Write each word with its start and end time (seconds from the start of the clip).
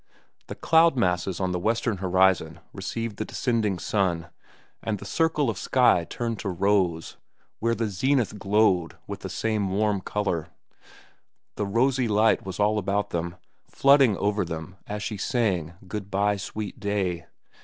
The 0.47 0.55
cloud 0.55 0.97
masses 0.97 1.39
on 1.39 1.51
the 1.51 1.59
western 1.59 1.97
horizon 1.97 2.59
received 2.73 3.17
the 3.17 3.23
descending 3.23 3.77
sun, 3.77 4.29
and 4.81 4.97
the 4.97 5.05
circle 5.05 5.47
of 5.47 5.57
the 5.57 5.61
sky 5.61 6.05
turned 6.09 6.39
to 6.39 6.49
rose, 6.49 7.17
while 7.59 7.75
the 7.75 7.85
zenith 7.87 8.39
glowed 8.39 8.97
with 9.05 9.19
the 9.19 9.29
same 9.29 9.69
warm 9.69 10.01
color. 10.01 10.47
The 11.55 11.67
rosy 11.67 12.07
light 12.07 12.43
was 12.43 12.59
all 12.59 12.79
about 12.79 13.11
them, 13.11 13.35
flooding 13.69 14.17
over 14.17 14.43
them, 14.43 14.77
as 14.87 15.03
she 15.03 15.17
sang, 15.17 15.73
"Good 15.87 16.09
by, 16.09 16.35
Sweet 16.37 16.79
Day." 16.79 17.27